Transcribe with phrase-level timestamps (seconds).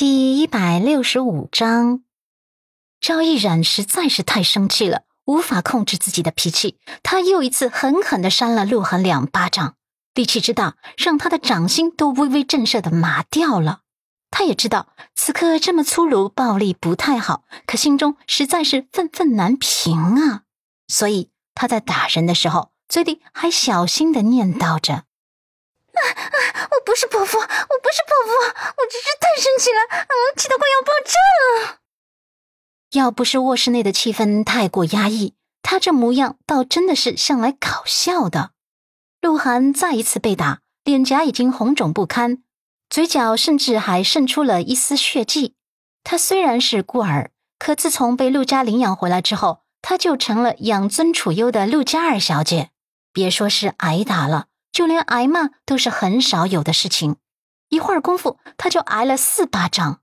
[0.00, 2.04] 第一百六十五章，
[3.02, 9.74] 赵毅然实在是太生气了，无法控制自己的脾气，他又一次狠狠的扇了鹿晗两巴掌，
[10.14, 13.80] 力气之大，让他的掌心都微微震慑的麻掉了。
[14.30, 20.44] 他也知道此刻这么粗鲁暴力不太好，可心中实在是愤愤难平啊，
[20.88, 25.04] 所以他在打人的时候，嘴里还小心的念叨着。
[26.00, 26.06] 啊
[26.54, 26.68] 啊！
[26.70, 28.32] 我不是泼妇，我不是泼妇，
[28.76, 31.78] 我只是太生气了，嗯，气得快要爆炸了。
[32.92, 38.50] 要不是卧室内的气氛太过压抑，他这模样倒真的是像来搞笑的。
[39.20, 42.42] 鹿晗再一次被打，脸颊已经红肿不堪，
[42.88, 45.54] 嘴角甚至还渗出了一丝血迹。
[46.02, 52.70] 他虽然是孤儿，可自从被陆家领养回来之后，他就成了养尊处优的陆家二小姐。
[53.12, 54.46] 别说是挨打了。
[54.80, 57.16] 就连挨骂都是很少有的事情，
[57.68, 60.00] 一会儿功夫他就挨了四巴掌，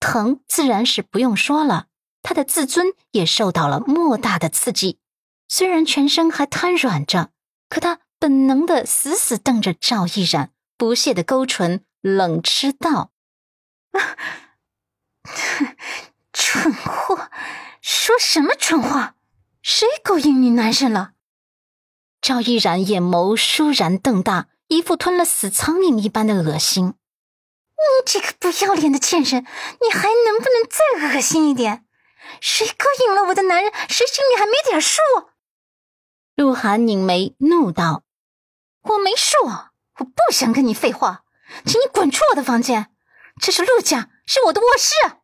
[0.00, 1.88] 疼自然是不用说了，
[2.22, 4.98] 他的自尊也受到了莫大的刺激。
[5.46, 7.32] 虽然全身还瘫软着，
[7.68, 13.12] 可他本能的死死瞪着赵毅然，不屑的勾唇，冷嗤道
[16.32, 17.28] ：“蠢货，
[17.82, 19.16] 说什么蠢话？
[19.60, 21.10] 谁勾引你男人了？”
[22.24, 26.86] 赵毅然眼眸倏然瞪大，一副吞了死苍蝇一般的恶心。
[26.86, 31.84] 你这个不要脸的贱人，你还能不能再恶心一点？
[32.40, 35.02] 谁勾引了我的男人，谁心里还没点数？
[36.34, 38.04] 鹿晗拧眉怒道
[38.88, 39.36] ：“我没数，
[39.98, 41.24] 我不想跟你废话，
[41.66, 42.90] 请你滚出我的房间。
[43.38, 45.18] 这是陆家，是我的卧室。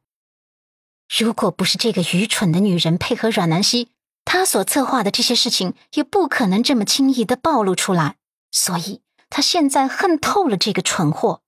[1.25, 3.91] 如果不是这个愚蠢的女人配合阮南希。”
[4.33, 8.15] 他所策划的这些事情也不可能这么轻易的暴露出来，
[8.53, 11.43] 所以他现在恨透了这个蠢货。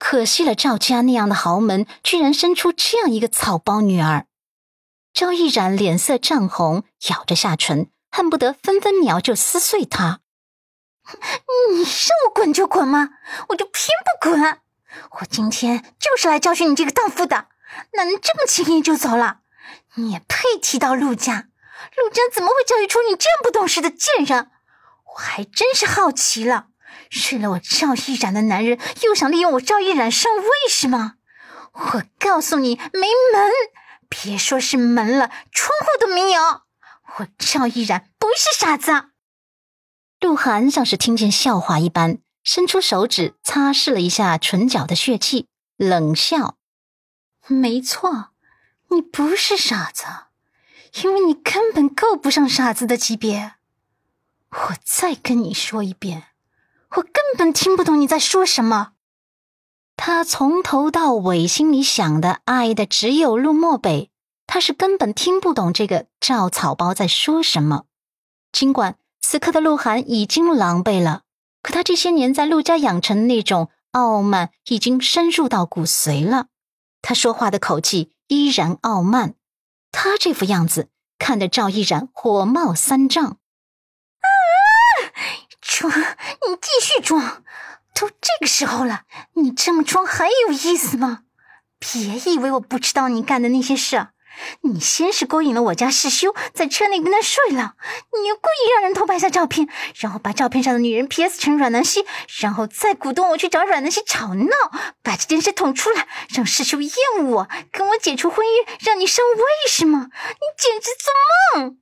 [0.00, 4.26] 可惜了赵家那样的豪门，居然生出这样一个草包女儿。
[5.14, 10.18] 赵毅然脸色涨红，咬着下唇，恨不得分分秒就撕碎他。
[11.70, 13.10] 你让我滚就滚吗？
[13.50, 14.58] 我就偏不滚！
[15.20, 17.46] 我今天就是来教训你这个荡妇的，
[17.92, 19.42] 哪能这么轻易就走了？
[19.94, 21.50] 你也配提到陆家？
[21.96, 24.50] 陆江怎么会教育出你这样不懂事的贱人？
[25.14, 26.68] 我还真是好奇了。
[27.10, 31.14] 睡了我赵一然的男人，又想利用我赵一然上位是吗？
[31.72, 33.52] 我告诉你，没门！
[34.08, 36.42] 别说是门了，窗户都没有。
[37.18, 39.10] 我赵一然不是傻子。
[40.20, 46.56] 鹿晗像是听见笑话一般，伸出手指擦拭了一下唇角的血迹，冷笑
[47.46, 48.30] ：“没错，
[48.90, 50.04] 你不是傻子。”
[51.02, 53.54] 因为你根本够不上傻子的级别，
[54.50, 56.28] 我再跟你说一遍，
[56.96, 58.92] 我根本听不懂你在说什么。
[59.96, 64.10] 他从头到尾心里想的爱的只有陆漠北，
[64.46, 67.84] 他是根本听不懂这个赵草包在说什么。
[68.52, 71.22] 尽管此刻的鹿晗已经狼狈了，
[71.62, 76.46] 可他这些年在陆家养成的那种傲慢已经深入到骨髓了。
[77.02, 79.34] 他说话的口气依然傲慢。
[79.98, 83.24] 他这副样子，看得赵毅然火冒三丈。
[83.24, 84.28] 啊！
[85.62, 87.42] 装，你继续装，
[87.94, 91.22] 都这个时候了，你这么装还有意思吗？
[91.78, 94.08] 别以为我不知道你干的那些事。
[94.62, 97.74] 你先是勾引了我家世修，在车内跟他睡了，
[98.20, 102.04] 你又故意让人偷拍下照片，然后把照片上的女人 PS 成阮南希，
[102.40, 104.50] 然后再鼓动我去找阮南希吵闹，
[105.02, 110.10] 把这件事捅出来，让世修厌恶我，跟我解除婚约，让你上位是吗？
[110.10, 111.78] 你简直做梦！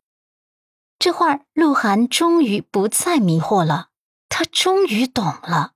[0.98, 3.88] 这话，鹿晗终于不再迷惑了，
[4.28, 5.72] 他终于懂了，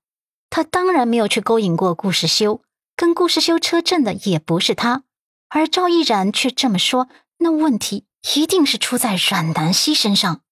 [0.49, 2.63] 他当然没有去勾引过顾世修，
[2.97, 5.03] 跟顾世修车震的也不是他。
[5.49, 10.43] 而赵毅然却这么说，那问题一定是出在阮南希身上，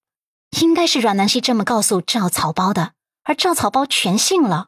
[0.59, 2.93] 应该是阮南希这么告诉赵草包的，
[3.23, 4.67] 而赵草包全信了。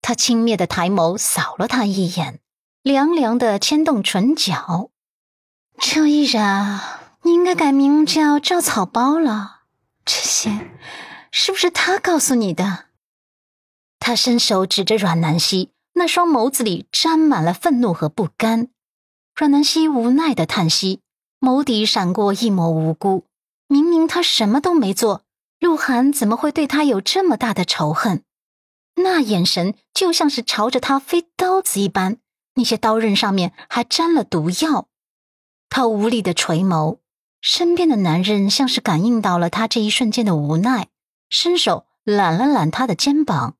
[0.00, 2.40] 他轻蔑的抬眸扫了他一眼，
[2.82, 4.90] 凉凉的牵动唇角。
[5.78, 6.80] 赵毅然，
[7.22, 9.62] 你应该改名叫赵草包了。
[10.04, 10.70] 这些
[11.30, 12.86] 是不是他告诉你的？
[13.98, 18.68] 他伸手指着阮南希，那双眸子里沾满了愤怒和不甘。
[19.34, 21.00] 阮南希无奈的叹息，
[21.40, 23.24] 眸底闪过一抹无辜。
[23.66, 25.24] 明明他什么都没做，
[25.58, 28.22] 鹿晗怎么会对他有这么大的仇恨？
[28.94, 32.18] 那眼神就像是朝着他飞刀子一般，
[32.54, 34.86] 那些刀刃上面还沾了毒药。
[35.68, 36.98] 他无力的垂眸，
[37.40, 40.86] 身边的男人像是感应到了他这一瞬间的无奈，
[41.28, 43.56] 伸手揽了揽他的肩膀。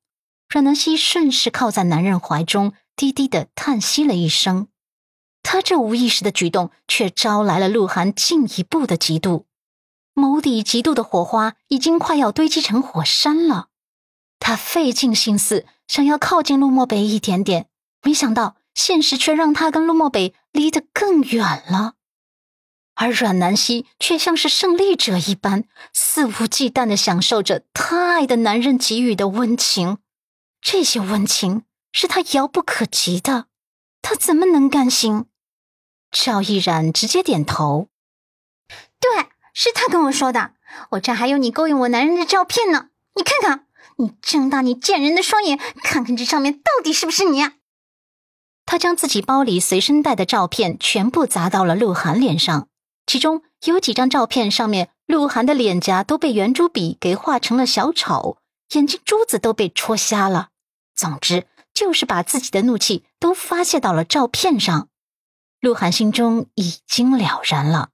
[0.49, 4.69] 阮南希顺势靠在男人怀中，低低的叹息了一声。
[5.45, 9.45] 他这无意识的举动却招来了鹿晗进一步的嫉妒，
[10.15, 13.69] 眸底嫉妒的火花已经快要堆积成火山了。
[14.41, 17.69] 他费尽心思想要靠近陆漠北一点点，
[18.03, 21.95] 没想到现实却让他跟陆漠北离得更远了。
[22.95, 29.99] 而阮南希却像是胜利者一般，肆无忌惮的享受着他爱的男人给予的温情。
[30.61, 33.47] 这些温情是他遥不可及的，
[34.01, 35.27] 他怎么能甘心？
[36.15, 37.89] 赵毅然直接点头
[39.01, 40.53] ：“对，是他跟我说的。
[40.93, 43.67] 我这还有你勾引我男人的照片呢，你看看，
[43.97, 47.43] 你睁大你贱人的双眼，看看这上面到底是不是你。”
[48.65, 52.69] 他将自己包里随身带的照片全部砸到了鹿晗脸上。
[53.07, 58.39] 其中有几张照片，上面鹿晗的脸颊都被圆珠笔给画成了小丑，
[58.73, 60.49] 眼睛珠子都被戳瞎了。
[60.95, 64.89] 总之，就是把自己的怒气都发泄到了照片上。
[65.65, 67.89] 鹿晗心中已经了然了，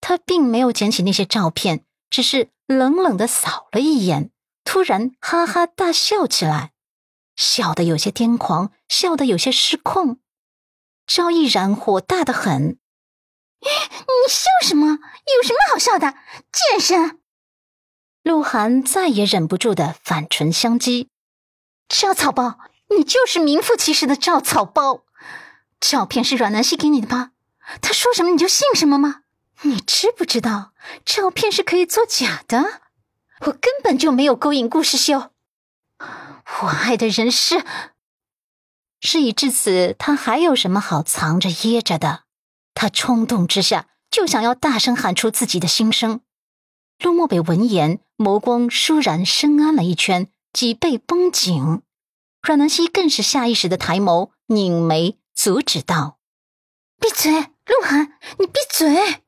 [0.00, 4.32] 他并没有捡起那些照片，只是冷冷的扫了一眼，
[4.64, 6.72] 突然哈哈大笑起来，
[7.36, 10.18] 笑得有些癫狂，笑得有些失控。
[11.06, 12.76] 赵毅然火大的很。
[13.60, 13.68] 你
[14.28, 14.88] 笑什么？
[14.88, 16.14] 有什么好笑的？
[16.50, 17.20] 贱人！
[18.24, 21.06] 鹿晗再也忍不住的反唇相讥
[21.86, 22.58] ：“赵草包，
[22.96, 25.04] 你就是名副其实的赵草包！
[25.82, 27.32] 照片是阮南希给你的吧？
[27.80, 29.22] 他说什么你就信什么吗？
[29.62, 30.72] 你知不知道
[31.04, 32.80] 照片是可以作假的？
[33.40, 35.30] 我根本就没有勾引顾世修，
[36.62, 37.64] 我爱的人是……
[39.00, 42.22] 事已至此，他还有什么好藏着掖着的？”
[42.74, 46.20] 他冲动之下就想要大声喊出自己的心声。
[47.00, 51.82] 陆漠北闻言，眸光倏然深暗了一圈，脊背绷紧。
[52.40, 56.18] 阮南希更是下意识的抬眸，拧眉阻止道
[57.02, 59.24] ：“闭嘴，鹿晗，你闭嘴！”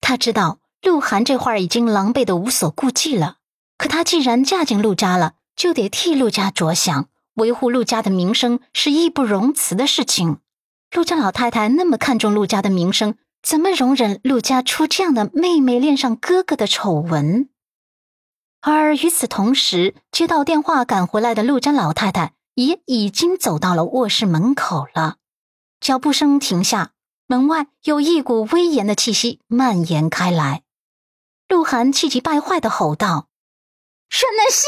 [0.00, 3.36] 他知道鹿晗这会儿已经狼狈的无所顾忌了，
[3.76, 10.38] 可他既然嫁进陆家了，就得替陆家着想，维护陆家的名声是义不容辞的事情。
[10.92, 17.50] 陆家老太太那么看重陆家的名声，怎么容忍陆家出这样的妹妹恋上哥哥的丑闻？
[18.62, 25.16] 而与此同时，接到电话赶回来的陆家老太太也已经走到了卧室门口了。
[25.80, 26.92] 脚步声停下，
[27.26, 30.62] 门外有一股威严的气息蔓延开来。
[31.48, 33.28] 鹿晗气急败坏的吼道
[34.08, 34.66] ：“阮南希，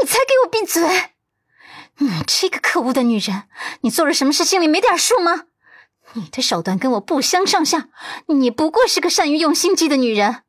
[0.00, 1.10] 你才给我闭嘴！”
[1.98, 3.44] 你这个可恶的女人，
[3.82, 5.44] 你做了什么事心里没点数吗？
[6.14, 7.88] 你的手段跟我不相上下，
[8.26, 10.42] 你不过是个善于用心机的女人。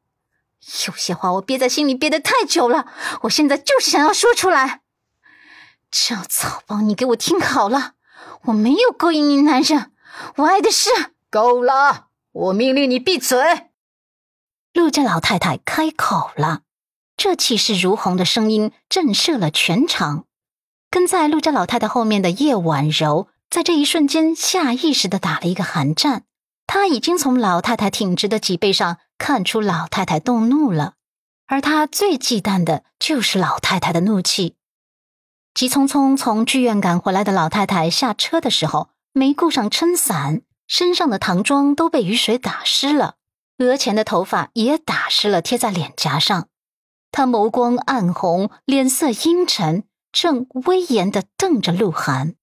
[0.87, 2.87] 有些话我憋在心里憋得太久了，
[3.23, 4.81] 我现在就是想要说出来。
[5.97, 7.93] 赵草包，你给我听好了，
[8.43, 9.93] 我没有勾引你男人，
[10.35, 10.89] 我爱的是……
[11.31, 12.07] 够了！
[12.33, 13.69] 我命令你闭嘴！
[14.73, 16.63] 陆家老太太开口了，
[17.15, 20.25] 这气势如虹的声音震慑了全场。
[20.91, 26.25] 跟在陆家老太太后面的叶婉柔，在这一瞬间下意识的打了一个寒战。
[26.67, 30.95] 她已经从老太太挺直的脊背上看出老太太动怒了，
[31.47, 34.57] 而她最忌惮的就是老太太的怒气。
[35.55, 43.15] 急匆匆从剧院赶回来的老太太下车的时候，没顾上撑伞，身上的唐装都被雨水打湿了，
[43.59, 46.49] 额前的头发也打湿了，贴在脸颊上。
[47.09, 49.85] 她眸光暗红，脸色阴沉。
[50.11, 52.35] 正威严的瞪着鹿晗。